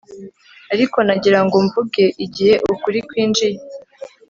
ariko 0.73 0.97
nagira 1.07 1.39
ngo 1.45 1.57
mvuge 1.65 2.03
igihe 2.25 2.53
ukuri 2.73 2.99
kwinjiye 3.07 3.57